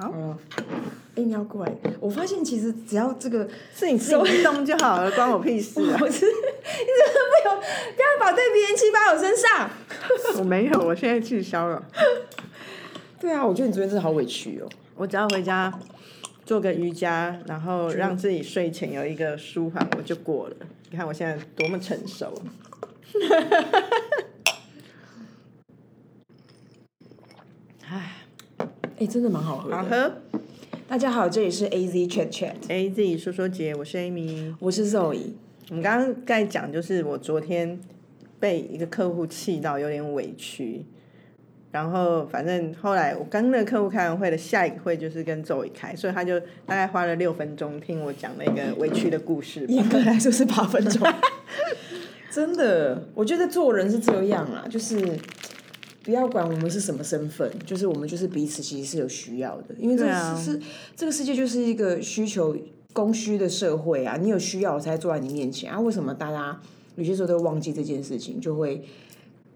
[0.00, 0.36] 好，哦，
[1.14, 1.72] 哎，你要过来。
[2.00, 5.98] 我发现其实只要这个，是你自己动就好了， 关我屁事啊！
[6.00, 7.56] 我是你怎么不有
[7.94, 9.68] 不要把对别人气发我身上？
[10.40, 11.82] 我没有，我现在气消了。
[13.20, 14.68] 对啊，我觉得你昨天真的好委屈哦。
[14.96, 15.70] 我只要回家
[16.46, 20.56] 做个瑜伽，然后让自己睡前有一个舒缓，我就过了。
[20.90, 22.32] 你看我现在多么成熟。
[29.00, 29.76] 哎，真的蛮好喝的。
[29.78, 30.12] 好喝。
[30.86, 34.54] 大家好，这里是 A Z Chat Chat，A Z 说说姐，我是 Amy。
[34.60, 35.32] 我是 Zoe。
[35.70, 37.80] 我们刚刚在讲，就是我昨天
[38.38, 40.84] 被一个客户气到有点委屈，
[41.70, 49.72] 然后反正后来我跟那个客户开完会的下一个会就是跟 Zoe 开，所以他就大概花了六分钟听我讲那个委屈的故事吧。
[49.72, 51.10] 严格来说是八分钟。
[52.30, 55.18] 真的，我觉得做人是这样啊，就是
[56.02, 60.60] 不要管我们是什么身份，就是我们就是彼此其实是有需要的，因为这个对啊是、
[60.96, 62.56] 这个世界就是一个需求
[62.92, 66.60] 供需的社会啊，你有需要我才坐在你面前啊，为什么大家
[66.96, 68.82] 有些时候都忘记这件事情，就会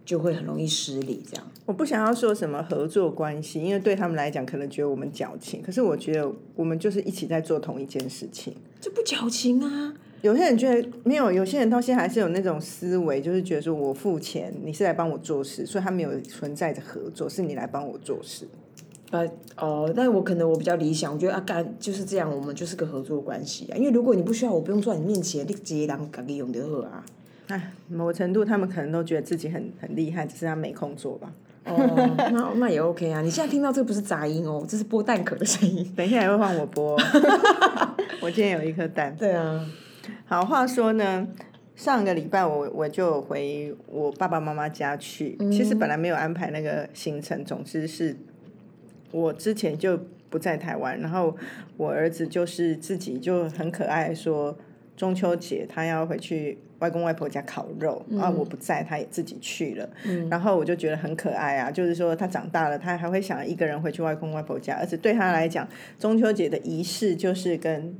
[0.05, 1.50] 就会很容易失礼这样。
[1.66, 8.55] 我不想要说什么合作关系，因为对他们来讲可能觉得我们矫情，可是我觉得我们就是一起在做同一件事情。
[8.80, 9.94] 这不矫情啊！
[10.25, 18.48] 有些人觉得没有，有些人到现在还是有那种思维，就是觉得说我付钱，你是来帮我做事，所以他没有存在着合作，是你来帮我做事。
[19.11, 23.77] 呃哦，但我可能我比较理想，我觉得啊，干就是这样，我们就是个合作关系啊。
[23.77, 27.05] 因为如果你不需要，我不用坐在你面前，你直接让自己用就好啊。
[27.48, 31.30] 哎，某程度他们可能都觉得自己很很厉害，只是他没空做吧。
[31.67, 31.77] 哦，
[32.33, 33.20] 那那也 OK 啊。
[33.20, 35.86] 你现在听到这个不是杂音哦，这是剥蛋壳的声音。
[35.95, 36.98] 等一下也会换我播。
[38.22, 39.14] 我今天有一颗蛋。
[39.19, 39.64] 对啊，
[40.24, 41.27] 好，话说呢，
[41.74, 48.16] 上个礼拜我我就回我爸爸妈妈家去，其实本来没有安排那个行程，总之是
[49.11, 49.98] 我之前就
[50.30, 51.36] 不在台湾，然后
[51.77, 54.56] 我儿子就是自己就很可爱说。
[54.96, 59.90] 中秋节他要回去外公外婆家烤肉，啊，我不在，他也自己去了，
[60.30, 65.68] 然后我就觉得很可爱啊，就是说他长大了，他还会想一个人回去外公外婆家，而且对他来讲，
[65.98, 67.92] 中秋节的仪式就是跟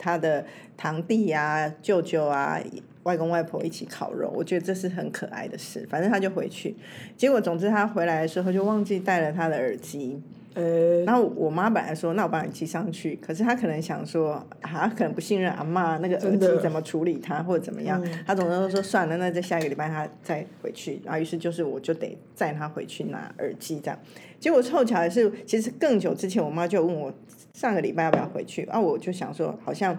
[0.00, 0.44] 他的
[0.78, 2.58] 堂弟啊、舅舅啊、
[3.02, 5.86] 外公外婆一起烤肉，我觉得这是很可爱的事。
[5.90, 6.74] 反正他就回去，
[7.18, 10.22] 结果总之他回来的时候就忘记带了他的耳机。
[10.54, 21.00] 呃，然后我妈本来说，那我帮你寄上去，可是她可能想说，啊，可能不信任阿妈那个耳机怎么处理它或者怎么样，她总是都说算了，那在下一个礼拜她再回去。
[21.04, 23.98] 然后于是就是我就得载她回去拿耳机这样。
[24.40, 27.14] 结果凑巧的是，其实更久之前我妈就问我
[27.54, 29.96] 上个礼拜要不要回去，啊，我就想说好像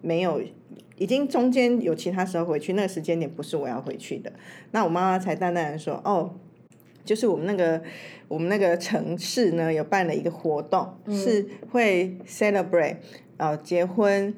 [0.00, 0.40] 没有，
[0.98, 4.32] 已经中间有其他时候回去，那个时间点不是我要回去的。
[4.70, 6.36] 那我妈妈才淡淡的说，哦。
[7.04, 7.82] 就是我们那个
[8.28, 12.96] 我们那个城市呢，有办了一个活动，是会 celebrate
[13.36, 14.34] 呃结婚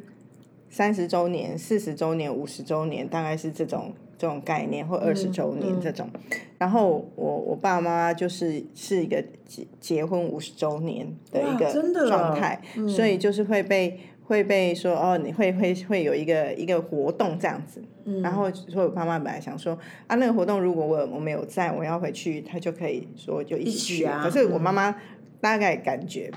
[0.69, 6.11] 三十周年、四十周年、五十周年，大概是这种这种概念，或二十周年这种。
[6.59, 11.71] 然后我我爸妈就是是一个结结婚五十周年的一个
[12.09, 14.01] 状态，所以就是会被。
[14.27, 17.81] 会被说哦，你会会会有一个一个活动这样子，
[18.23, 19.79] 然后所以我爸妈本来想说
[20.09, 24.05] 啊，那个活动如果我我没有在，我要回去，他就可以说就一起去。
[24.05, 24.95] 啊可是我妈妈
[25.41, 26.31] 大概感觉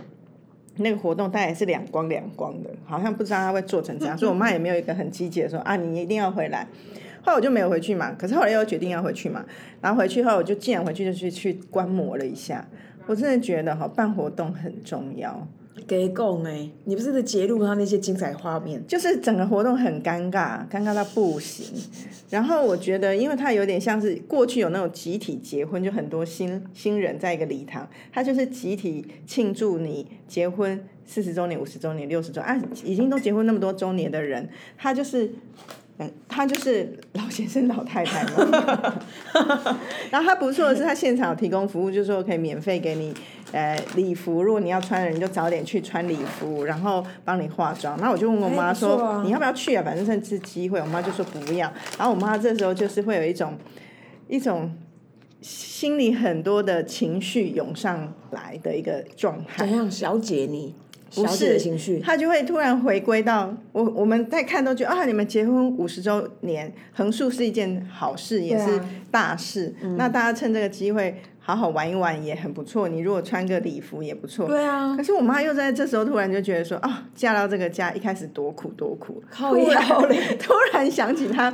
[0.78, 6.68] 那个活动大概是两光两光的，好像不知道他会做成这样，所以我妈也没有一个很积极的说啊，你一定要回来。
[7.22, 9.44] 后来我就没有回去嘛，可是后来又决定要回去嘛，
[9.82, 12.66] 然后回去后我就既然回去就去去观摩了一下，
[13.08, 15.48] 我真的觉得哈办活动很重要。
[15.88, 18.86] 给讲哎，你不是在揭露他那些精彩画面？
[18.88, 21.66] 就是整个活动很尴尬，尴尬到不行。
[22.30, 35.32] 然后我觉得，因为它有点像是过去有那种集体结婚，就很多新新人在一个礼堂，他就是集体庆祝你结婚四十周年、五十周年、六十周啊，已经都结婚那么多周年的人，他就是。
[36.02, 39.02] 嗯，他就是老先生、老太太嘛。
[40.10, 43.14] 然后他不错的是，他现场有提供服务，就是说可以免费给你
[43.52, 48.00] 呃礼服，如果你要穿的，你就早点去穿礼服，然后帮你化妆。
[48.00, 49.84] 那我就问我妈说，你要不要去啊？
[49.84, 51.70] 反正这次机会，我妈就说不要。
[51.98, 53.58] 然后我妈这时候就是会有一种
[54.30, 54.74] 一种
[55.42, 59.76] 心里很多的情绪涌上来的一个状态怎。
[59.76, 60.74] 样小姐你？
[61.16, 68.80] 不是情绪，他就会突然回归到我我们在看都觉得啊，你们结婚五十周年，横竖是一件好事，也是
[69.12, 69.74] 大事。
[69.98, 72.88] 那大家趁这个机会好好玩一玩也很不错。
[72.88, 74.48] 你如果穿个礼服也不错。
[74.48, 79.84] 对啊可，是我妈又在这时候突然就觉得说啊，嫁到这个家一开始多苦多苦，靠突然
[80.38, 81.54] 突然想起她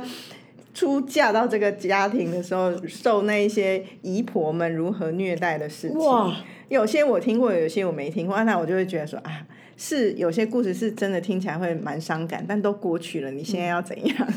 [0.76, 5.98] 出嫁到这个家庭的时候，受那一些姨婆们如何虐待的事情。
[5.98, 6.36] 哇，
[6.68, 9.46] 有些我听过，有些我没听过，那我就会觉得说啊，
[9.78, 14.28] 是有些故事是真的听起来会蛮伤感，但都过去了，你现在要怎样？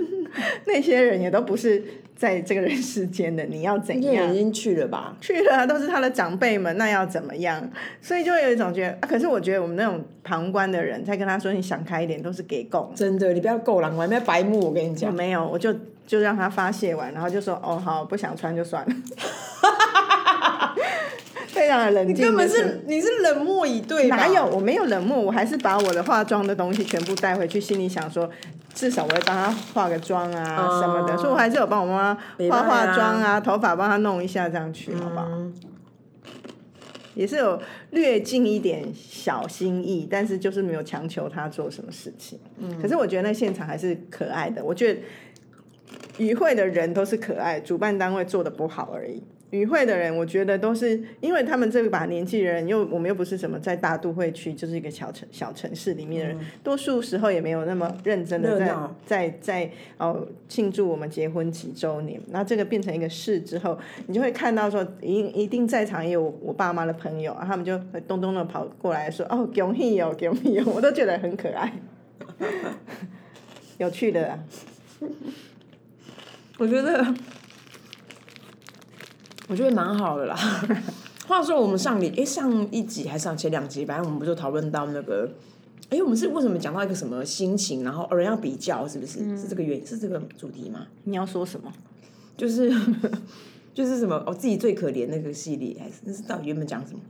[0.66, 1.82] 那些人也都不是
[2.16, 4.34] 在这个人世间的，你要怎样？
[4.34, 5.14] 已经去了吧？
[5.20, 7.70] 去了，都是他的长辈们，那要怎么样？
[8.00, 12.90] 所以就会有一种觉得，啊、可是我觉得我们那种旁观的人，在跟他说你想开一点，都是给供。
[12.96, 15.74] 真的，你不要够狼，我还没白目，我跟你讲，没有，我就
[16.06, 18.94] 就让他发泄完，然后就说哦好，不想穿就算了。
[21.48, 24.44] 非常的冷静，你根本是你是冷漠以对，哪有？
[24.46, 28.28] 我没有冷漠，我还是把我的化妆的东西全部带回去，心里想说，
[28.76, 35.26] 至少我会帮他化个妆啊什么的，所以我还是有帮我妈妈化化妆啊，头发帮她弄一下这样去，好不好？
[37.14, 37.58] 也是有
[37.92, 42.38] 略尽一点小心意，但是就是没有强求他做什么事情。
[42.58, 45.00] 嗯，可是我觉得那现场还是可爱的，我觉得
[46.18, 49.22] 与会的人都是可爱，主办单位做的不好而已。
[49.56, 58.76] 与会的人，我觉得都是因为他们这个把年纪人，又我们又不是什么在大都会区，就是一个小城小城市里面的人，多数时候也没有那么认真的在
[59.06, 62.20] 在在哦庆祝我们结婚几周年。
[62.28, 71.72] 那这个变成一个事之后，你就会看到说，一一定在场也有我爸妈的朋友，他们就会咚咚的跑过来说：“哦，恭喜哦，恭喜哦！” 我都觉得很可爱，
[73.78, 74.38] 有趣的。
[76.58, 77.14] 我觉得。
[79.48, 80.36] 我觉得蛮好的啦。
[81.26, 85.28] 话说，我们上礼哎上一集还上前两集，反正我们不就讨论到那个，
[85.90, 89.36] 哎，我们是为什么讲到一个什么心情，然后有人要比较，是不是？
[89.36, 90.86] 是这个原因是这个主题吗？
[91.02, 91.72] 你要说什么？
[92.36, 92.72] 就是
[93.74, 94.22] 就是什么？
[94.26, 97.00] 我自己最可怜那个系列，还是那是到底原本讲什么？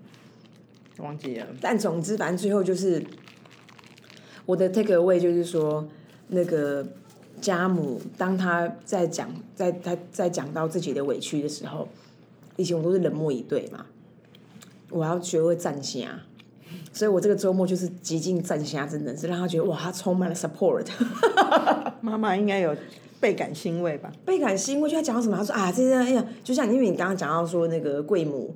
[1.04, 1.46] 忘记了。
[1.60, 3.04] 但总之，反正最后就是
[4.46, 5.86] 我的 take away 就是说，
[6.28, 6.86] 那个
[7.38, 11.86] 家母当他在讲，在他在讲到自己的委屈的时候。
[12.56, 13.86] 以前我都是冷漠以对嘛，
[14.90, 16.20] 我要学会站下，
[16.92, 20.86] 所以我这个周末就是极尽站下，真的是让他觉得哇，他充满了 support。
[22.00, 22.76] 妈妈应该有
[23.20, 24.12] 倍感欣慰吧？
[24.24, 28.54] 倍感欣慰，就他讲到什么，他说啊，这些哎呀，就像因为你刚刚讲到说那个贵母。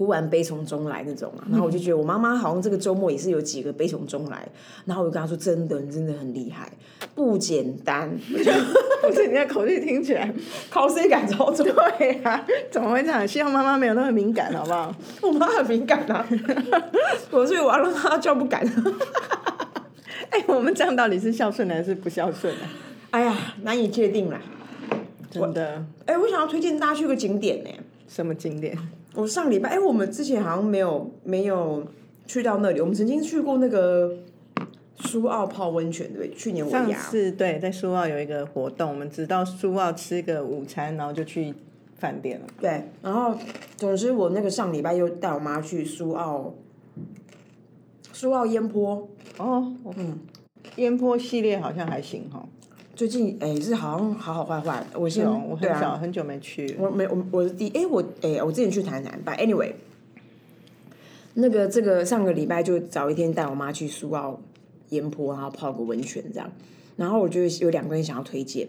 [0.00, 4.48] 忽然悲从中来那种啊，然后我就觉得我妈妈好像这个周末也是有几个悲从中来，
[4.86, 6.72] 然后我就跟她说：“真的，你真的很厉害，
[7.14, 8.10] 不简单。
[9.02, 10.32] ”不是你的口气听起来
[10.70, 11.66] 考试感超重，
[11.98, 12.42] 对呀？
[12.70, 13.28] 怎么会这样？
[13.28, 14.94] 希望妈妈没有那么敏感，好不好？
[15.20, 16.26] 我妈很敏感啊，
[17.30, 18.66] 我所以我要让她叫不敢。
[20.30, 22.64] 哎，我们这样到底是孝顺还是不孝顺啊？
[23.10, 24.40] 哎呀，难以界定啦，
[25.30, 25.84] 真的。
[26.06, 27.70] 哎，我想要推荐大家去个景点呢。
[28.10, 28.76] 什么景点？
[29.14, 31.86] 我上礼拜哎，我们之前好像没有没有
[32.26, 32.80] 去到那里。
[32.80, 34.12] 我们曾经去过那个
[34.98, 41.54] 苏澳泡温泉，对去年我上次对在苏澳有一个活动，我们直到苏澳吃个午餐，然后就去
[41.98, 42.46] 饭店了。
[42.60, 43.38] 对，然后
[43.76, 46.52] 总之我那个上礼拜又带我妈去苏澳，
[48.12, 50.18] 苏澳烟坡哦，嗯，
[50.74, 52.44] 烟坡系列好像还行哈。
[53.00, 59.72] 最近哎是好像好好坏坏，我先我很少很久没去，我没我我是第哎我哎我之前去台南，But anyway，
[61.32, 64.38] 那个这个上个礼拜就早一天带我妈去苏澳
[64.90, 66.52] 盐坡，然后泡个温泉这样，
[66.96, 68.68] 然后我就有两个人想要推荐，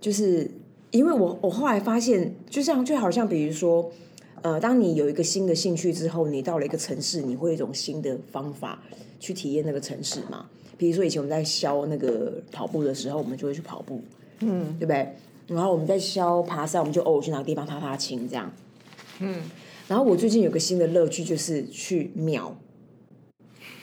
[0.00, 0.48] 就是
[0.92, 3.90] 因为我我后来发现，就像就好像比如说，
[4.42, 8.80] 呃，当你有一个新的兴趣之后，你到了一个城市，你会有一种新的方法
[9.18, 10.46] 去体验那个城市嘛。
[10.82, 14.02] 比如说以前我们在消那个跑步的时候，我们就会去跑步，
[14.40, 15.14] 嗯，对不对？
[15.46, 18.52] 然后我们在消爬山，我们就偶尔去哪个地方踏踏青这样，
[19.20, 19.42] 嗯。
[19.86, 22.56] 然后我最近有个新的乐趣，就是去庙，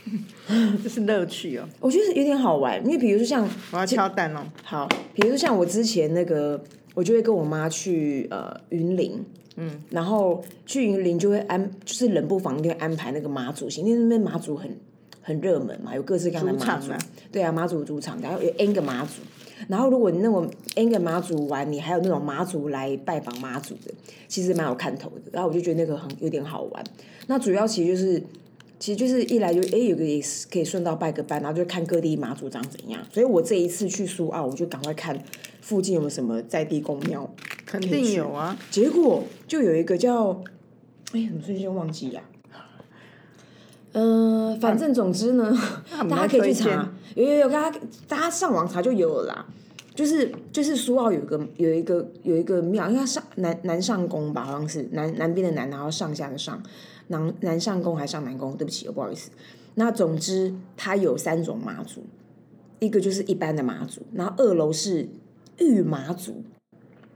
[0.84, 1.70] 这是乐趣哦。
[1.80, 6.62] 我觉得有点好玩，因为比如说像我要敲蛋哦，好，比如说像我之前那个，
[6.94, 9.24] 我就会跟我妈去呃云林，
[9.56, 14.78] 嗯，然后去云林就会安，就是冷不防一定会安排那个马祖行，因为那边马祖很。
[15.22, 16.92] 很热门嘛，有各式各样的马祖，
[17.32, 19.22] 对啊，马祖主场，然后有 N 个马祖，
[19.68, 23.94] 然后如果你那种 N 个马祖玩，你还有那种马祖来拜访马祖的，
[24.28, 25.22] 其实蛮有看头的。
[25.32, 26.84] 然后我就觉得那个很有点好玩。
[27.28, 28.24] 那主要其实就是，
[28.80, 33.06] 其实就是一来就哎有个也是可以顺道拜个拜，然后就看各地马祖长怎样。
[33.12, 35.22] 所以我这一次去苏澳，我就赶快看
[35.62, 37.30] 附近有没有什么在地公庙，
[37.66, 38.58] 肯定有啊。
[38.72, 40.42] 结果就有一个叫，
[41.12, 42.24] 哎，怎么瞬间忘记呀？
[43.94, 45.52] 嗯，反正总之呢，
[46.10, 49.46] 大家可以去查，有有有，大家大家上网查就有了啦。
[49.96, 56.64] 就是就是苏澳有个有一个有一个庙，应该上南南上宫吧，好像是南南边的南，然后上下的上
[57.08, 58.56] 南南上宫还是上南宫？
[58.56, 59.30] 对不起，不好意思。
[59.76, 62.06] 那总之它有三种妈祖，
[62.80, 65.10] 一个就是一般的妈祖，然后二楼是
[65.58, 66.44] 玉妈祖，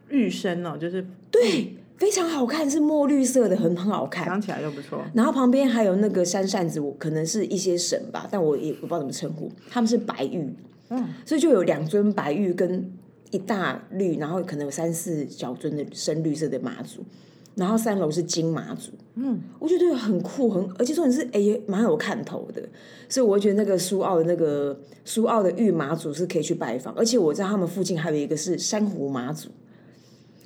[0.09, 5.01] 玉生哦，就是对非常好看，是墨绿色的，很很好看，想起来就不错。
[5.13, 10.53] 然后旁边还有那个山扇子，我可能是一些神吧，但我也我不知道怎么称呼，他们是白玉，
[10.89, 12.91] 嗯，所以就有两尊白玉跟
[13.31, 17.03] 一大绿，然后可能有三四小尊的深绿色的妈祖。
[17.55, 22.59] 然后三楼是金马祖，嗯，我觉得很酷，很而且重点是哎，蛮有看头的，
[23.07, 29.49] 所以我觉得那个苏澳的那个苏澳的玉马祖是可以去拜访，而且我在他们附近还有一个是珊瑚马祖，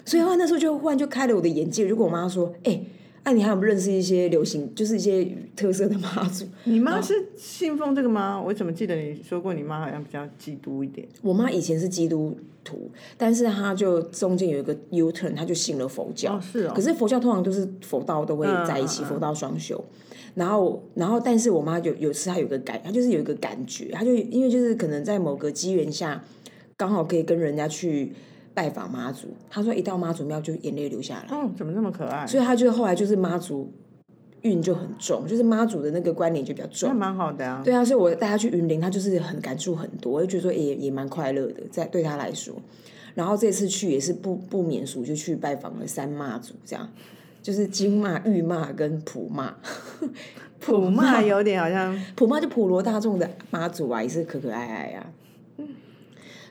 [0.07, 1.85] 所以后来那时候就忽然就开了我的眼界。
[1.85, 2.81] 如果我妈说，哎。
[3.23, 6.45] 那你还有没有认识一些流行，就是一些特色的妈祖？
[6.63, 8.41] 你妈是信奉这个吗？
[8.41, 11.05] 我怎么记得你说过，你妈好像比较基督一点。
[11.21, 16.39] 我妈以前是基督徒，但是她就中间有一个 U turn，她就信了佛教。
[16.39, 16.71] 是哦。
[16.73, 19.83] 可是佛教通常都是佛道都会在一起，佛道双修。
[20.35, 26.23] 然后，然后，但是我妈有有次她有个感，她就是有一个感觉，她就因为就是可能在某个机缘下，
[26.77, 28.13] 刚好可以跟人家去。
[28.57, 31.27] 拜访妈祖，他说一到妈祖庙就眼泪流下来。
[31.29, 32.25] 嗯，怎么那么可爱？
[32.25, 33.71] 所以他就后来就是妈祖
[34.41, 36.89] 运就很重，就是妈祖的那个观念就比较重。
[36.89, 37.61] 那蛮好的啊。
[37.63, 42.55] 对啊，所以我带他去云林，他就是很感触很多，我就觉得说也也蛮快乐的，在对他来说。
[43.13, 46.89] 然后这次去也是不不免俗，就去拜访了三妈祖，这样
[47.43, 49.53] 就是金妈、玉妈跟普妈。
[50.59, 55.05] 普妈有点好像普妈就普罗大众的妈祖啊，也是可可爱爱啊。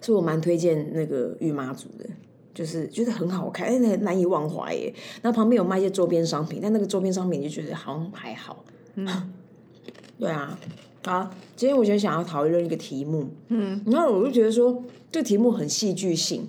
[0.06, 2.08] 所以我蛮推荐那个玉妈族的，
[2.54, 4.94] 就是觉得很好看，哎，那难以忘怀耶。
[5.20, 8.64] 然后旁边有卖一些周边商品，但那个周边商品就觉得好像还好。
[8.94, 9.32] 嗯，
[10.20, 10.56] 对啊。
[11.04, 13.28] 好，今天我就想要讨论一个题目。
[13.48, 16.46] 嗯，然后我就觉得说，这个题目很戏剧性，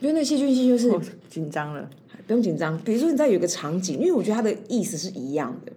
[0.00, 0.90] 因为那戏剧性就是
[1.28, 1.90] 紧张了，
[2.26, 2.78] 不用紧张。
[2.78, 5.72] 比如说你在有一个场景，因为我觉得它的意思是一样的，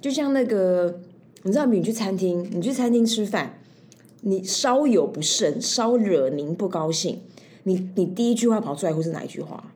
[0.00, 0.98] 就像那个
[1.44, 3.60] 你知道，你去餐厅，你去餐厅吃饭。
[4.28, 7.20] 你稍有不慎，稍惹您不高兴，
[7.62, 9.72] 你你第一句话跑出来会是哪一句话？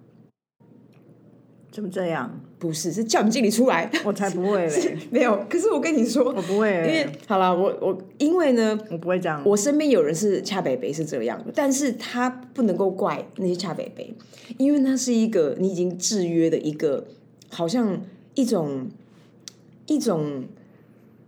[1.71, 2.41] 怎么这样？
[2.59, 3.89] 不是，是叫你经理出来。
[4.05, 5.47] 我才不会嘞， 没有。
[5.49, 6.69] 可是我跟你说，我不会。
[6.69, 9.41] 因为好了，我我因为呢，我不会这样。
[9.47, 14.13] 我身边有人是恰北北是这样的，但是他不能够怪那些恰北北，
[14.59, 17.07] 因为那是一个你已经制约的一个，
[17.51, 18.03] 好像
[18.35, 18.89] 一种
[19.87, 20.47] 一种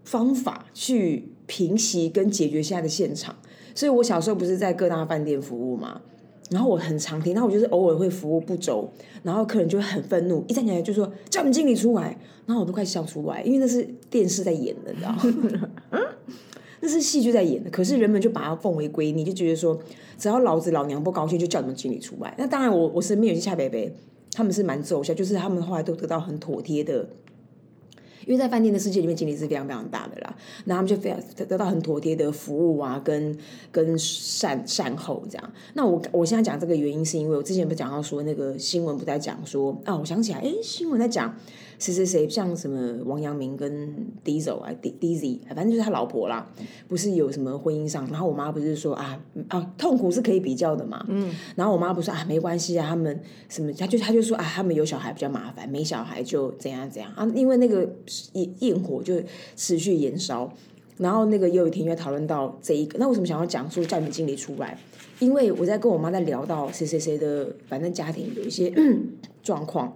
[0.02, 1.28] 方法去。
[1.46, 3.34] 平息跟解决现在的现场，
[3.74, 6.00] 所以我小时候不是在各大饭店服务嘛，
[6.50, 8.88] 然后我很常听，那我就是偶尔会服务不周，
[9.22, 15.22] 然后客人就会很愤怒，一站起来就说叫你们经理出来，然后我都快笑出来，因为那是电视在演的，你知道吗？
[16.80, 19.78] 那是戏剧在演的，可是人们就把它奉为圭臬，就觉得说
[20.18, 22.34] 只要老子老娘不高兴，就叫你们经理出来。
[22.36, 23.94] 那当然，我我身边有些夏北北，
[24.32, 27.08] 他们是蛮奏下，就是他们后来都得到很妥帖的。
[28.26, 33.36] 因为在饭店的世界里面，经理是非常非常大的啦，那他们就非常得到很妥帖的服务啊，跟
[33.70, 35.52] 跟善善后这样。
[35.74, 41.34] 那我我现在讲这个原因，是因为我之前不讲到说那个新闻不在讲说啊，我想起来，哎，新闻在讲。
[41.82, 43.92] 谁谁谁像什么王阳明跟
[44.24, 46.48] Diesel 啊，D D Z，反正就是他老婆啦，
[46.86, 57.82] 不是有什么婚姻上，然后我妈不是说啊啊痛苦是可以比较的嘛，嗯，然后我妈不是啊没关系啊，他们什么，他就他就说啊，他们有小孩比较麻烦，没小孩就怎样怎样啊，因为那个
[58.34, 59.20] 焰焰火就
[59.56, 60.52] 持续燃烧，
[60.98, 64.78] 然后那个有一天又讨论到这一个，那为什么想要讲说叫你们经理出来？
[65.18, 68.72] 因为我在跟我妈在聊到谁谁谁的，反正家庭有一些
[69.42, 69.92] 状况。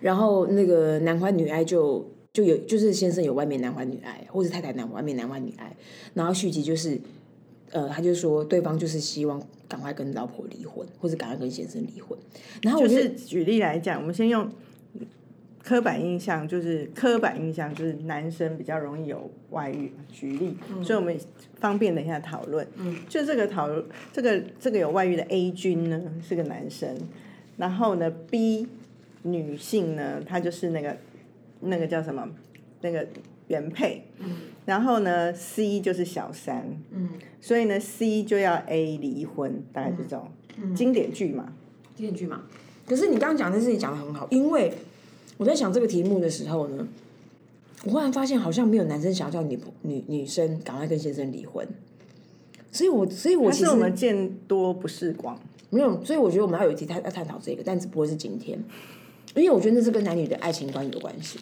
[0.00, 5.74] 然后那个男欢女爱就就有就是先生有外面男欢女爱，或者太太男外面男欢女爱，
[6.14, 7.00] 然后续集就是，
[7.72, 12.16] 呃，他就说对方就是希望赶快跟老婆离婚，或者赶快跟先生离婚。
[12.62, 14.48] 然后就是举例来讲，我们先用
[15.64, 19.92] 刻板印象，就是刻板印象就是男生比较容易有外遇。
[20.12, 21.18] 举例，所以我们
[21.58, 22.64] 方便等一下讨论。
[22.76, 26.96] 嗯，就这个讨论，这个这个有外遇的 A 君呢是个男生，
[27.56, 28.68] 然后呢 B。
[29.22, 30.96] 女性呢，她就是那个
[31.60, 32.28] 那个叫什么，
[32.80, 33.06] 那个
[33.48, 34.04] 原配。
[34.18, 34.36] 嗯。
[34.64, 36.64] 然后呢，C 就是小三。
[36.90, 37.10] 嗯。
[37.40, 40.28] 所以呢，C 就要 A 离婚，大概这种
[40.74, 41.52] 经典剧嘛。
[41.94, 42.42] 经典剧嘛。
[42.86, 44.72] 可是你刚刚讲的事情讲的很好，因为
[45.36, 46.88] 我在想这个题目的时候呢，
[47.84, 51.66] 我忽然发现好像没有男生想要叫女女女生赶快跟先生离婚。
[52.72, 55.38] 所以我所以我其实我们见多不是广，
[55.70, 58.58] 没有，所以我觉得我们要有一题探要探讨这个，但只不会是今天。
[59.40, 61.38] 因为我觉得那是跟男女的爱情观有关系，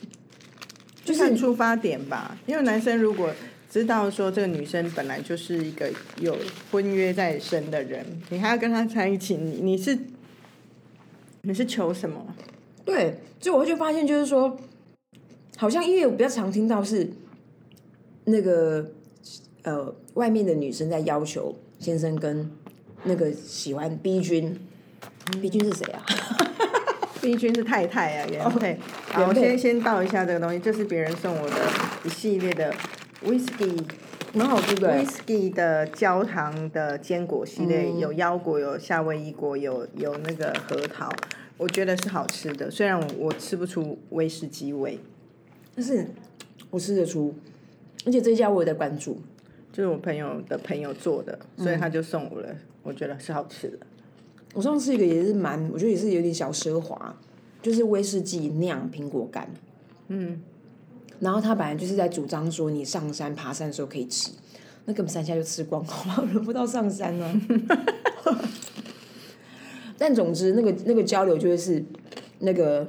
[1.05, 2.37] 就是出发点吧。
[2.47, 3.31] 因为男生如果
[3.71, 6.37] 知道说这个女生本来就是一个有
[6.71, 9.99] 婚约在身的人，你还要跟她在一起，你你是
[11.43, 12.35] 你是求什么？
[12.85, 14.57] 对，所以我就发现就是说，
[15.57, 17.11] 好像因为我比较常听到是
[18.25, 18.93] 那个
[19.63, 22.51] 呃外面的女生在要求先生跟
[23.05, 24.59] 那个喜欢 B 君
[25.41, 26.07] ，B 君是谁啊？
[27.27, 28.79] B 君是太太啊，原配。
[29.11, 31.57] 好，我先先倒一下这个东西，这是别人送我的
[32.05, 32.73] 一系列的
[33.25, 33.83] whisky，
[34.33, 34.97] 蛮好吃的。
[34.97, 41.13] whisky 的焦糖的坚果系列，有腰果，有夏威夷果，有有那个核桃，
[41.57, 42.71] 我觉得是好吃的。
[42.71, 45.01] 虽然我我吃不出威士忌味，
[45.75, 46.07] 但是
[46.71, 47.35] 我吃得出。
[48.05, 49.21] 而且这家我也在关注，
[49.73, 52.55] 就是我朋友的朋友做的，所以他就送我了。
[52.85, 53.79] 我觉得是好吃的。
[54.57, 57.15] 我上次一个也是蛮，我觉得也是有点小奢华，
[57.61, 59.47] 就是威士忌酿苹果干。
[60.09, 60.41] 嗯，
[61.21, 64.31] 然后他本来就是在主张说，你上山爬山的时候可以吃，
[64.87, 67.41] 那根本山下就吃光好了，轮不到上山呢。
[69.99, 71.85] 但总之，那个那个交流就会是
[72.39, 72.89] 那个。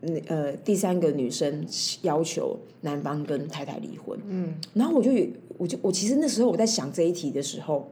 [0.00, 1.66] 那呃，第三个女生
[2.02, 5.26] 要求男方跟太太离婚，嗯，然后我就有
[5.56, 7.90] 我就我其实那时候我在想这一题的时候，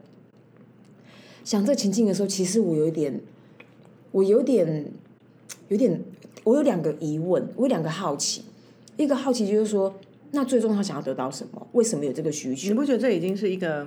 [1.46, 3.20] 想这情境的时候，其实我有点，
[4.10, 4.84] 我有点，
[5.68, 6.02] 有点，
[6.42, 8.42] 我有两个疑问，我有两个好奇，
[8.96, 9.94] 一个好奇就是说，
[10.32, 11.64] 那最终他想要得到什么？
[11.70, 12.68] 为什么有这个需求？
[12.68, 13.86] 你不觉得这已经是一个？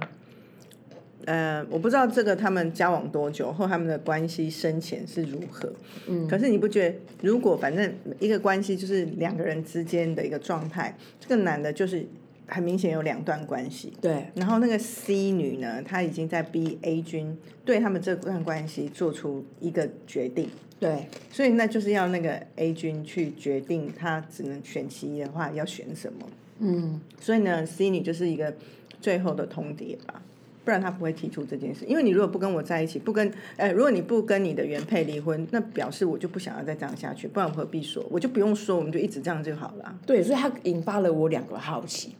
[1.25, 5.69] 呃，我不知道这个他们交往多久，或他们的关系深浅是如何。
[6.07, 12.07] 嗯，可是你不觉得，如果反正一个关系就是两个人之间的一个状态，这个男的就是
[12.49, 13.93] 很明显有两段关系。
[14.01, 14.25] 对。
[14.35, 20.49] 然后那个 C 女呢，她已经在逼 A 君对他们这段关系做出一个决定。
[20.79, 21.05] 对。
[21.31, 26.19] 所以那就是要那个 A 君去决定，他只能选其一的话，要选什么。
[26.59, 26.99] 嗯。
[27.19, 28.53] 所以呢，C 女就是一个
[28.99, 30.21] 最后的通牒吧。
[30.65, 39.99] 不然他不会提出这件事，因为你如果不跟我在一起，不跟，哎，如果你不跟你的原配离婚，那表示我就不想要再这样下去，不然我何必说，我就不用说，我们就一直这样就好了。
[40.05, 42.13] 对，所以他引发了我两个好奇，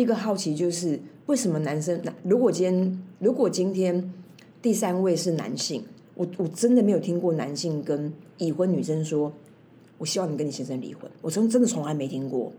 [0.00, 4.12] 一个好奇就是为什么男生，如果今天如果今天
[4.62, 5.82] 第三位是男性，
[6.14, 9.32] 我我真的没有听过男性跟已婚女生说，
[9.98, 12.52] 我希望你跟你先生离婚，我从真的从来没听过，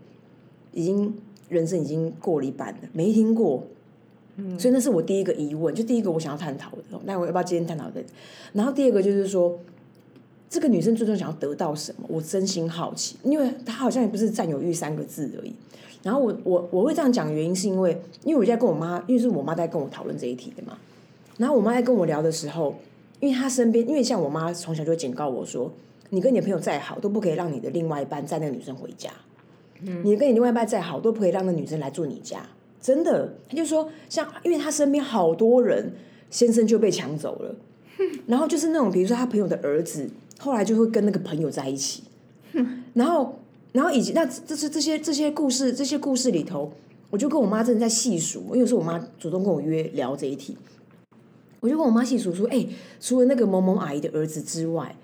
[0.72, 1.14] 已经
[1.48, 3.64] 人生已经过了一半了，没听过。
[4.58, 6.82] 所以那是我第一个疑问，就第一个我想要探讨的。
[7.04, 8.02] 那我要不要今天探讨的？
[8.54, 9.58] 然后第二个就是说，
[10.48, 12.06] 这个女生最终想要得到什么？
[12.08, 15.54] 我真心好奇，因为她好像也不是占有欲三个字而已。
[16.02, 20.78] 然后我我我会这样讲，原因是因为，因为我在跟我妈，因为是我妈在跟我讨论这一题的嘛。
[21.36, 22.74] 然后我妈在跟我聊的时候，
[23.18, 25.72] 因为她身边，因为像我妈从小就警告我说，
[26.10, 29.10] 你跟你的朋友再好，都不可以让你的另外一半载那个女生回家。
[29.82, 32.40] 嗯，你跟你另外一半再好，都不可以让那女生来住你家。
[32.80, 35.92] 真的，她就说，像因为她身边好多人，
[36.30, 37.54] 先生就被抢走了，
[38.26, 40.08] 然后就是那种，比如说她朋友的儿子，
[40.38, 42.04] 后来就会跟那个朋友在一起，
[42.94, 43.39] 然后，
[43.72, 46.72] 然后以及那这是这些这些故事，这些故事里头，
[47.10, 50.56] 我就跟我妈真的在细数，因为是我妈主动跟我约聊这一题，
[51.60, 52.66] 我就跟我妈细数说，哎，
[53.00, 54.96] 除了那个某某阿姨的儿子之外，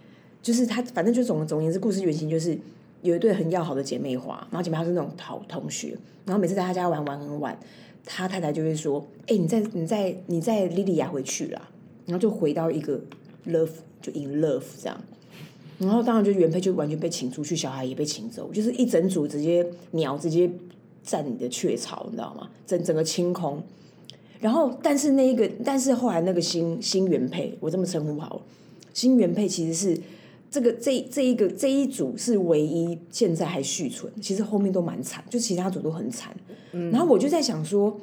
[0.43, 2.59] 就是他，反正就总总言之，故事原型就是。
[3.03, 7.57] 有一对很要好的姐妹花，然后姐妹花是那种好同学，然后每次在她家玩玩很晚，
[8.05, 11.69] 她太太就会说：“哎，你在你在你在莉莉亚回去了。”
[12.07, 12.99] 然后就回到一个
[13.47, 13.71] love
[14.03, 15.01] 就 in love 这样，
[15.79, 20.51] 然后当然就原配就完全被请出去，小孩也被请走，就是一整组直接鸟直接
[21.03, 22.49] 占你的雀巢，你知道吗？
[22.67, 23.63] 整整个清空。
[24.41, 28.43] 然后但是那一个，但是后来那个新新原配，我这么称呼好了，
[28.93, 30.01] 新原配其实是。
[30.49, 36.35] 这个这这一个这一组是唯一现在还续存，其实后面都蛮惨，就其他组都很惨。
[36.71, 37.95] 然后我就在想说，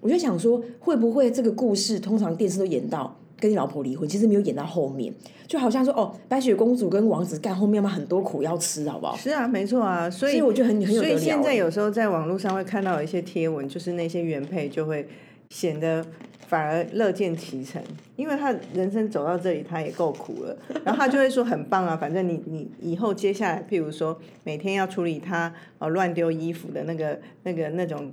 [0.00, 5.12] 我就想说，会不会这个故事通常电视都演到跟你老婆离婚，其实没有演到后面，
[5.46, 9.16] 就好像说哦，白雪公主跟王子干后面嘛很多苦要吃，好不好？
[9.16, 11.02] 是啊，没错啊，所以我觉得很很有。
[11.02, 15.08] 所以现在有时候在网络上会看到一些贴文，就是那些原配就会
[15.48, 16.04] 显得。
[16.50, 17.80] 反而乐见其成，
[18.16, 20.56] 因为他人生走到这里，他也够苦了。
[20.84, 28.10] 然后他就会说很棒啊，反正你你以后接下来，譬如说每天要处理他哦乱丢衣服的那个那个那种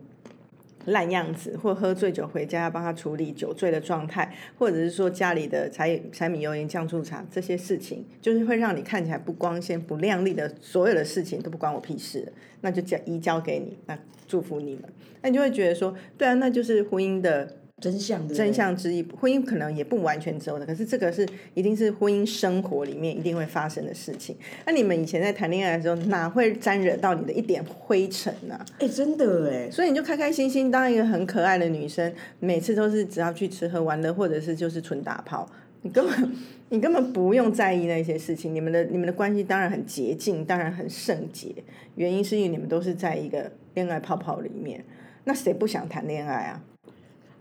[0.87, 13.97] 烂样子，或喝醉酒回家要帮他处理酒醉的状态，或者是说家里的柴柴米油盐酱醋茶这些事情，就是会让你看起来不光鲜不亮丽的所有的事情都不关我屁事，那就交移交给你，那
[14.27, 14.83] 祝福你们。
[15.21, 17.57] 那你就会觉得说，对啊，那就是婚姻的。
[17.79, 24.35] 真相真相之一，婚姻可能也不完全走的，可是这个是一定是婚姻生活里面一定会发生的事情。
[24.65, 28.59] 那你们以前在谈恋爱的时候，哪会沾惹到你的一点灰尘呢？
[28.79, 35.47] 哎，真的哎，所以你就开开心心当一个很可爱的女生，每次都是只要去吃喝玩乐，或者是就是纯打炮，
[35.83, 36.31] 你根本
[36.69, 38.55] 你根本不用在意那些事情。
[38.55, 41.53] 你们的你们的关系当然很洁净，当然很圣洁，
[41.93, 44.83] 原因是因为你们都是在一个恋爱泡泡里面。
[45.25, 46.63] 那谁不想谈恋爱啊？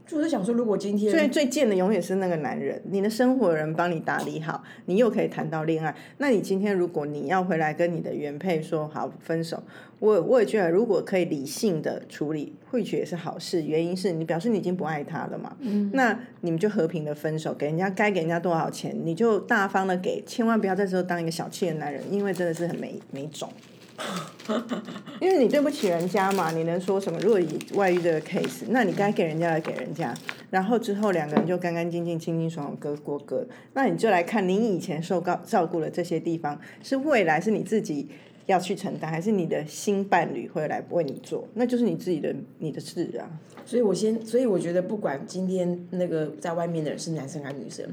[0.07, 5.92] 就我在想说，如果今天，所以最贱的永远是那个男人，你的生活人帮你打理好，你又可以谈到恋爱。
[6.19, 9.61] 那你今天如果你要回来跟你的原配说好分手，
[9.99, 13.64] 我我也觉得如果可以理性的处理，或许也是好事。
[13.64, 23.51] 原因是你表示你已经不爱他了嘛，嗯，那你们就和平的分手，给人家该给人家多少钱，你就大方的给，千万不要在时候当一个小气的男人，因为真的是很没没种。
[25.21, 27.19] 因为你对不起人家嘛，你能说什么？
[27.21, 30.15] 如果以外遇这个 case，那你该给人家的给人家，
[30.51, 33.47] 然后之后两个人就干干净净、清清爽爽各过各。
[33.73, 38.09] 那你就来看，你以前受告照顾的这些地方，是未来是你自己
[38.45, 41.49] 要去承担，还是你的新伴侣会来为你做？
[41.55, 43.27] 那就是你自己的你的事啊。
[43.65, 47.85] 所以我先，所以我觉得不管今天那个在外面的人是男生还是女生，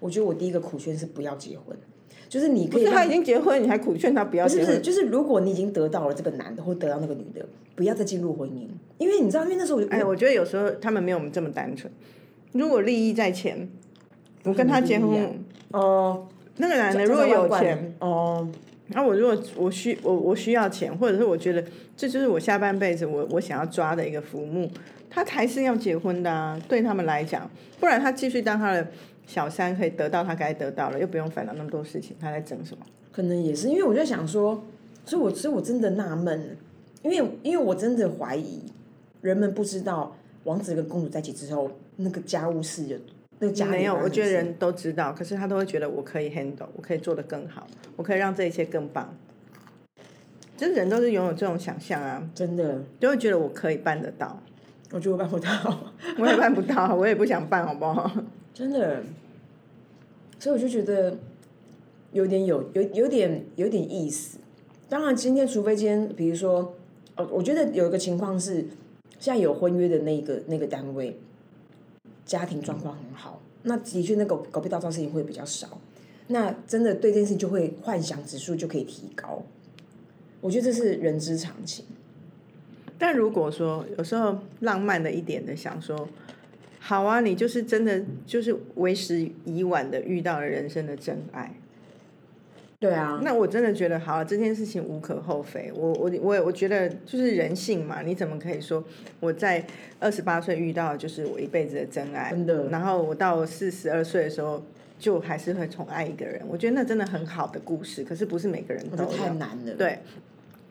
[0.00, 1.76] 我觉得我第一个苦劝是不要结婚。
[2.32, 4.64] 就是你可以，他已经结婚，你还苦劝他不要结婚？
[4.64, 7.44] 不是，就是如果你已经得到了这个男的，或得到那个女的，
[7.76, 8.66] 不要再进入婚姻，
[8.96, 11.92] 因为你知道，因为那时候，哎，我觉得有时候他们没有我们这么单纯。
[12.52, 13.68] 如果利益在前，
[14.44, 18.48] 我跟他结婚，哦，那个男的如果有钱，哦，
[18.86, 21.62] 那我如果我需我我需要钱，或者是我觉得
[21.94, 24.70] 这就是我下半辈子我我想要抓的一个浮木，
[25.10, 28.86] 他还是要结婚的啊，对他们来讲，不然他继续当他的。
[29.26, 32.84] 小三可以得到他该得到了，又不用烦恼那么多事情，他在争什么？
[33.10, 34.62] 可能也是因为我就想说，
[35.04, 36.56] 所以我所以我真的纳闷，
[37.02, 38.62] 因为因为我真的怀疑
[39.20, 43.00] 人们不知道王子跟公主在一起之后，那个家务事的
[43.38, 49.14] 那个家没有，我觉得人都知道，可是他都会觉得我可以 handle，我可以做得更好，我可以让这一切更棒。
[50.56, 54.40] 就是人都是拥有这种想象啊，真的就会觉得我可以办得到。
[54.92, 55.50] 我觉得我办不到，
[56.18, 58.10] 我也办不到，我也不想办，好不好？
[58.62, 59.02] 真的。
[60.38, 61.18] 所以我就觉得
[62.12, 64.38] 有点有有有点有点意思。
[64.88, 66.76] 当然，今天除非今天，比如说，
[67.16, 68.64] 哦，我觉得有一个情况是，
[69.18, 71.18] 现在有婚约的那个那个单位，
[72.24, 75.80] 家庭状况很好，那的确那狗狗屁倒灶事情会比较少。
[76.28, 79.42] 那真的对这件事情就会幻想指数就可以提高。
[80.40, 81.84] 我觉得这是人之常情。
[82.96, 86.08] 但如果说有时候浪漫的一点的想说。
[86.84, 91.54] 好啊，你就是真的就是为时已晚的遇到了人生的真爱。
[92.80, 95.70] 对啊，那我真的觉得好了，这件事情无可厚非。
[95.72, 98.82] 我我我我觉得就是人性嘛，你怎么可以说
[99.20, 99.64] 我在
[100.00, 102.30] 二十八岁遇到就是我一辈子的真爱？
[102.30, 102.68] 真的。
[102.70, 104.60] 然后我到四十二岁的时候，
[104.98, 106.42] 就还是会宠爱一个人。
[106.48, 109.74] 我觉得那真的很好的故事，可是不是每个人都太难了。
[109.74, 110.00] 对，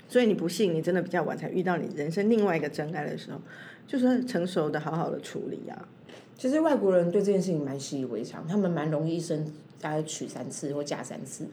[0.09, 3.39] 所以你不信，你真的比较晚才遇到你人生另外一个真爱的时候，
[3.87, 5.87] 就是成熟的好好的处理啊。
[6.37, 9.45] 其实外国人对这件事情蛮习以为常，他们蛮容易一生
[9.79, 11.45] 大概娶三次或嫁三次，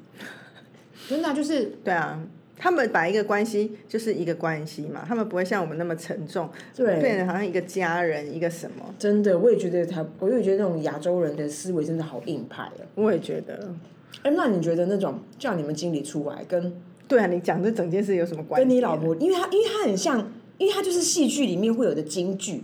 [1.09, 2.19] 真的就是对啊，
[2.57, 8.95] 他们把一个关系就是一个关系嘛，他们不会像我们那么沉重，对，变得好像一个家人一个什么。
[8.99, 12.81] 真的，我也觉得他，我也觉得那种亚洲人的思维真的好硬派啊。
[12.95, 13.75] 我也觉得，
[14.23, 16.75] 哎，那你觉得那种叫你们经理出来跟
[17.07, 18.67] 对啊，你讲这整件事有什么关系？
[18.67, 22.63] 跟你老婆，因为他因为他很像，因为他就是戏剧里面会有的京剧。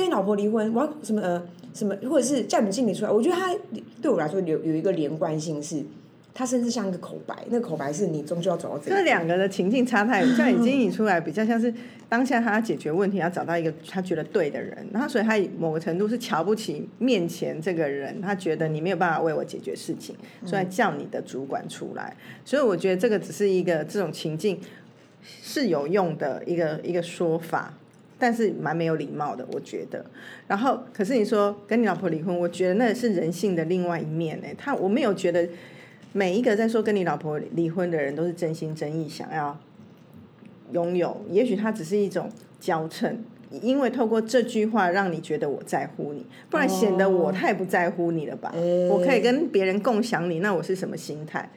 [0.00, 1.42] 跟你老婆离婚，我要什么呃
[1.74, 3.10] 什么，或者是叫你经理出来？
[3.10, 3.54] 我觉得他
[4.00, 5.84] 对我来说有有一个连贯性，是
[6.32, 8.90] 他甚至像一个口白，那个口白是你终究要走到这。
[8.90, 11.72] 这两个的情境差太，像你经理出来比较像是
[12.08, 22.16] 当下他解决问题，要找到一个他觉得对的人，然后所以他某个程度是瞧不起面前这个人，他觉得你没有办法为我解决事情，所以叫你的主管出来。
[22.44, 24.58] 所以我觉得这个只是一个这种情境
[25.42, 27.74] 是有用的一个一个说法。
[28.20, 30.04] 但是蛮没有礼貌的，我觉得。
[30.46, 34.46] 然后，可是你说跟你老婆离婚，我觉得那是人性的另外一面呢。
[34.58, 35.48] 他我没有觉得
[36.12, 39.58] 每一个在说跟你老婆离婚的人都是真心真意想要
[40.72, 42.30] 拥有，也许他只是一种
[42.60, 43.14] 娇嗔，
[43.62, 48.52] 因为透过这句话让你觉得我在乎你，不然显得我太不在乎你了吧？
[48.90, 51.48] 我可以跟别人共享你，那我是什么心态？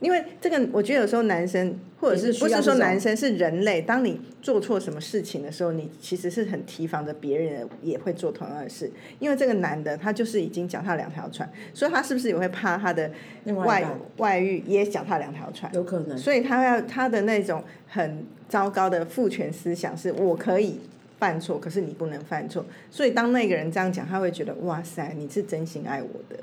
[0.00, 8.90] 因为这个，我觉得有时候男生，或者是不是说男生是人类，当你做错什么事情的时候，你其实是很提防着别人也会做同样的事。
[9.18, 13.10] 因为这个男的他就是已经脚踏两条船，所以他是不是也会怕他的
[13.54, 13.86] 外
[14.16, 15.70] 外遇也脚踏两条船？
[15.74, 16.16] 有可能。
[16.16, 20.80] 所以他要他的那种很糟糕的父权思想是：我可以
[21.18, 22.64] 犯错，可是你不能犯错。
[22.90, 26.42] 所以当那个人这样讲，他会觉得哇塞，你是真心爱我的。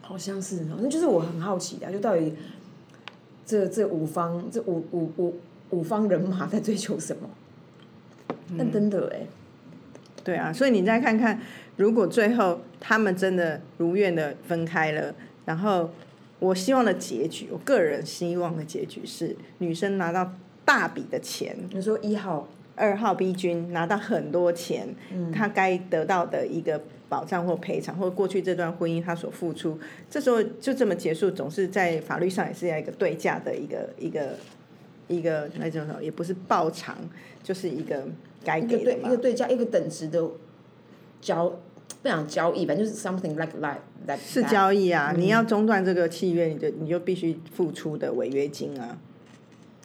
[0.00, 2.32] 好像是，那就是我很好奇的，就到底。
[3.44, 7.28] 这这五方这五五五五方人马在追求什么？
[8.56, 9.26] 那真的哎，
[10.24, 11.40] 对啊，所以你再看看，
[11.76, 15.90] 如果最后他们真的如愿的分开了，然后
[16.40, 20.32] 我希望的结局，我个人希望的结局是女生拿到
[20.64, 21.56] 大笔的钱。
[21.72, 34.36] 你说一号，二号 B 君拿到很多钱，嗯他该得到的一个保障或赔偿，或者过去这段婚姻他所付出，这时候就这么结束，总是在法律上也是要一个对价的一个一个
[35.08, 36.96] 一个那种什么，也不是报偿，
[37.42, 38.06] 就是一个
[38.42, 40.26] 该给的一个对价，一个等值的
[41.20, 41.54] 交。
[42.02, 45.12] 不想交易，反正就是 something like like 是交易啊！
[45.14, 48.96] 你要中断这个契约，你就你就必须付出的违约金啊！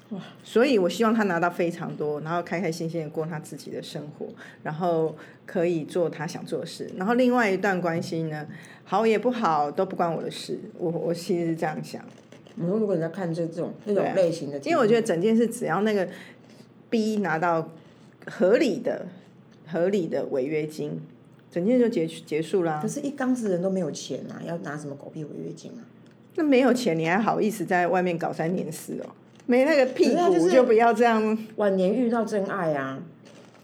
[0.10, 0.22] 哇！
[0.44, 4.28] 所以我希望他拿到非常多，然后开开心心的过他自己的生活，
[4.64, 5.16] 然后
[5.46, 6.92] 可以做他想做的事。
[6.98, 8.48] 然后另外一段关系呢，
[8.84, 10.60] 好也不好都不关我的事。
[10.78, 12.04] 我我其实是这样想。
[12.56, 16.08] 你说如果你在看这这种那种类型的，因为我觉得整件事只要那个
[16.90, 17.70] B 拿到
[18.28, 19.08] 合理的
[19.68, 21.02] 合理的违约金。
[21.52, 22.80] 整件就结结束啦。
[22.82, 25.80] 可是，一缸子人都没有钱啊，要拿什么狗屁违约金啊？
[26.36, 29.10] 那没有钱，你还好意思在外面搞三年四哦？
[29.46, 31.38] 没那个屁股就不要这样。
[31.58, 33.00] 晚年遇到真爱啊，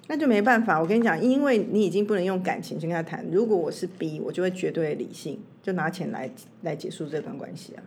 [0.08, 0.80] 那就没办法。
[0.80, 3.26] 我跟你讲，因为你已经不能用感情去跟他谈。
[3.32, 6.30] 如果我是 B，我就会绝对理性，就拿钱来
[6.62, 7.84] 来结束这段关系啊。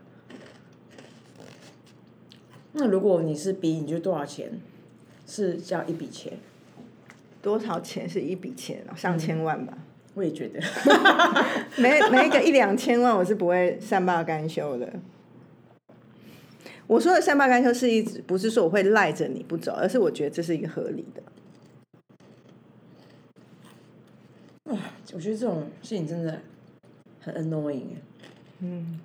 [2.73, 4.61] 那如果你是 B，你就多少钱？
[5.27, 6.33] 是叫一笔钱？
[7.41, 9.79] 多少钱是一笔钱上千万吧。
[10.15, 10.61] 我也觉得，
[11.77, 14.93] 没没个一两千万，我是不会善罢甘休的。
[16.87, 21.23] 我说的善罢甘休是一直不是说我会赖着你不走，而是我觉得这是一个合理的。
[24.65, 24.79] 哇，
[25.13, 26.41] 我觉得这种事情真的
[27.21, 27.97] 很 annoying，
[28.61, 29.01] 嗯，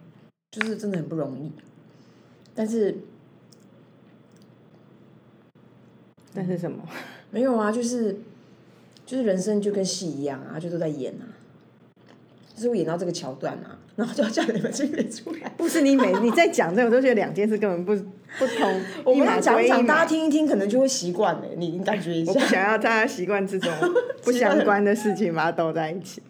[0.52, 1.52] 就是真的很不容易。
[2.54, 2.98] 但是，
[6.34, 6.88] 但是什么？
[7.32, 8.18] 没有啊，就是。
[9.06, 11.26] 就是人生就跟戏一样啊，就都在演啊，
[12.54, 15.51] 就是我演到这个桥段啊，然后就要叫你们去演出来。
[15.57, 17.93] 不是你每你在讲这个，我都觉得两件事根本不
[18.38, 18.81] 不同。
[19.03, 21.41] 我们讲讲，大家听一听，可能就会习惯了。
[21.57, 23.69] 你你感觉一下，我不想要大家习惯这种
[24.23, 26.23] 不相关的事情把它都在一起。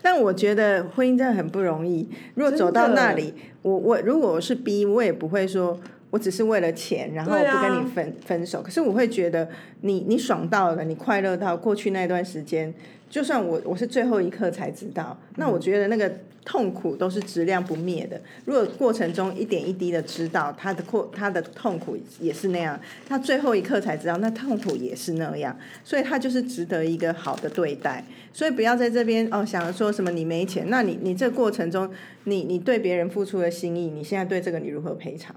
[0.00, 2.08] 但我觉得婚姻真的很不容易。
[2.34, 5.78] 如果走到那里，我我如果我是 B，我也不会说。
[6.10, 8.62] 我只是为了钱，然后不跟你分分手。
[8.62, 9.48] 可是我会觉得，
[9.80, 12.72] 你你爽到了，你快乐到过去那段时间，
[13.10, 16.10] 就算我我是最后一刻才知道，那我觉得那个
[16.44, 18.20] 痛苦都是质量不灭的。
[18.44, 28.04] 如果过程中一点一滴的知道他的过他的痛苦也是那样，他最后一刻才知道那痛苦也是那样，所以他就是值得一个好的对待。
[28.32, 31.90] 所以不要在这边哦想着说什么你没钱，那你你这过程中
[32.24, 35.34] 你你对别人付出的心意，你现在对这个你如何赔偿？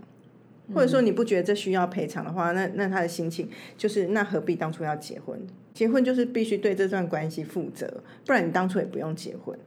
[0.74, 5.40] 或者说你不觉得这需要赔偿的话，那那他的心情就是那何必当初要结婚？
[5.74, 9.58] 结婚就是必须对这段关系负责，不然你当初也不用结婚。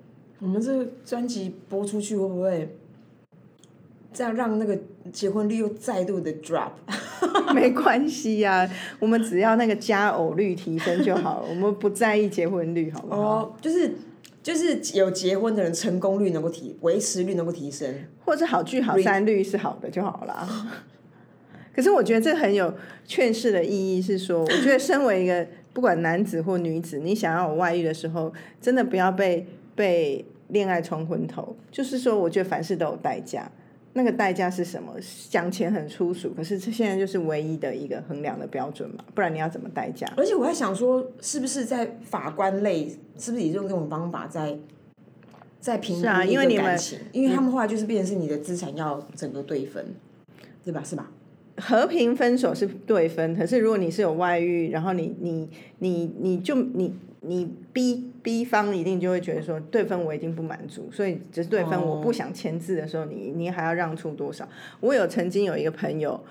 [0.41, 2.77] 我们这个专辑播出去会不会
[4.13, 4.79] 这样让那个
[5.13, 6.73] 结婚率又再度的 drop？
[7.55, 13.21] 没关系呀，我们只要那个加偶率提升就好了，我们不在意结婚率，好不好？
[13.21, 13.93] 哦，就是
[14.43, 20.49] 就是有结婚的人成功率能够提，维持率能够提升，或者好聚好散率是好的就好了。
[21.75, 22.75] 可是我觉得这很有
[23.07, 31.57] 劝世的意义，是说，我觉得身为一个不管男子或女子，你想要有外遇的时候，真的不要被被恋爱冲昏头。
[31.71, 33.51] 就是说，我觉得凡事都有代价，
[33.95, 34.95] 那个代价是什么？
[35.29, 40.11] 讲钱很粗俗，可是这现在就是唯一的一个衡量的标准嘛，不然你要怎么代价？
[40.17, 44.57] 而且我在想说，是不是在法官类，是不是也用这种方法在
[45.61, 46.79] 在评估因为你们？
[47.13, 49.85] 因为他们后来就是变成是你的资产要整个对分，
[50.65, 50.83] 对吧？
[50.83, 51.11] 是吧？
[51.59, 55.49] 和平分手是对分，可是如果你是有外遇，然后你你
[55.81, 64.49] 你你就你你逼逼方一定就会觉得说对方我一定不满足，所以只是对方我不想签字的时候，你你还要让出多少？
[64.81, 66.23] 我有曾经有一个朋友，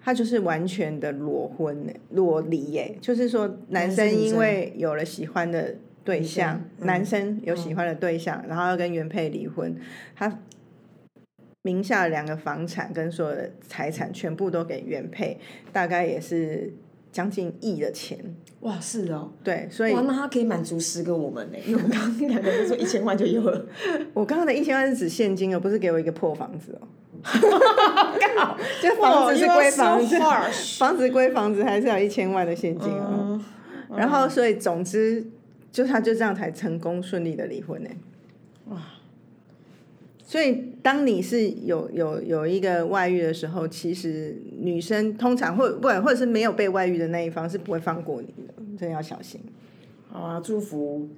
[0.00, 9.74] 他就是完全的裸婚裸离耶，就是说男生因为有了喜欢的对象，男生有喜欢的对象，然后要跟原配离婚，
[10.14, 10.40] 他。
[11.62, 15.36] 名下两个房产跟所有的财产全部都给原配，
[15.70, 16.72] 大概也是
[17.12, 18.18] 将近亿的钱。
[18.60, 21.58] 哇，是哦，对，所以那他可以满足十个我们呢？
[21.64, 23.66] 因为我们刚刚两个人说一千万就有了。
[24.12, 26.88] 我刚刚的一千万是指现金而，不是给我一个破房子哦。
[27.22, 30.18] 刚好， 就房子是归房子，
[30.78, 33.40] 房子归房子，还是要一千万的现金哦。
[33.96, 35.24] 然后，所以总之，
[35.70, 37.90] 就他就这样才成功顺利的离婚呢。
[38.70, 38.82] 哇。
[40.28, 49.40] 所以，当你是有有有一个外遇的时候，其实女生通常或不管或者是没有被外遇的那一方是不会放过你的，真要小心。
[50.10, 51.08] 好啊，祝福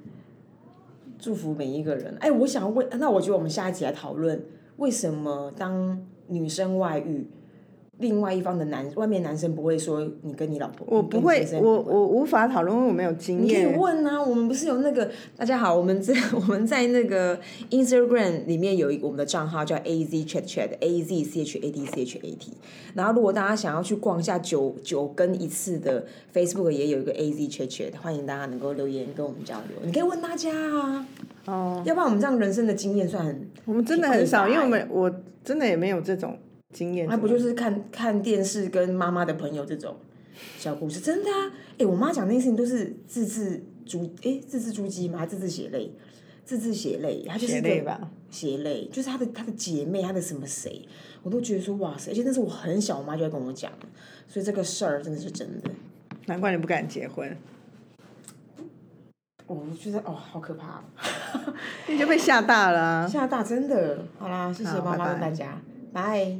[1.18, 2.16] 祝福每一个人。
[2.20, 4.40] 哎，我想问，那我觉得我们下一集来讨论，
[4.77, 7.27] 为什么当女生外遇，
[8.00, 13.60] 另外一方的男外面男生不会说你跟你老婆，我不会，我我无法讨论，因为我没有经验。
[13.60, 17.38] 你可以问啊，我们不是有那个大家好，我们在 我们在那个
[17.70, 22.30] Instagram 里面有一个我们的账号叫 A Z Chat Chat A Z C H A D C H A
[22.32, 22.52] T，
[22.94, 31.06] 然后如果大家想要去逛一下九九跟一次的 Facebook 也有一个 A Z Chat Chat，欢迎大家能够留言跟我们交流，你可以问大家啊。
[31.46, 35.10] 哦，要不然我们这样人生的经验算很，我们真的很少，因为我们我
[35.44, 36.38] 真的也没有这种。
[36.72, 39.96] 经验，那不就是看看电视跟妈妈的朋友这种
[40.59, 41.00] 小故事？
[41.00, 41.52] 真的啊！
[41.78, 45.18] 哎，我妈讲那些事情都是字字珠，哎，字字珠玑吗？
[45.18, 45.92] 还字字血泪，
[46.44, 50.87] 字字血泪，她就是个吧，血泪，就是她的她的姐妹，她的什么谁，
[51.22, 52.11] 我都觉得说哇塞！
[52.12, 53.72] 而且那是我很小，我妈就在跟我讲，
[54.28, 55.70] 所以这个事儿真的是真的。
[56.26, 57.37] 难怪你不敢结婚，
[59.46, 60.85] 我觉得哦，好可怕，
[61.88, 64.04] 你就被吓大了，吓大真的。
[64.18, 65.61] 好啦，谢谢妈妈的大家，
[65.92, 66.38] 拜。